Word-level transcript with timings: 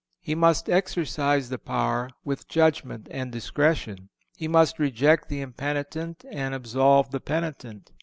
He 0.19 0.33
must 0.33 0.67
exercise 0.67 1.49
the 1.49 1.59
power 1.59 2.09
with 2.25 2.47
judgment 2.47 3.07
and 3.11 3.31
discretion. 3.31 4.09
He 4.35 4.47
must 4.47 4.79
reject 4.79 5.29
the 5.29 5.41
impenitent 5.41 6.25
and 6.31 6.55
absolve 6.55 7.11
the 7.11 7.19
penitent. 7.21 7.91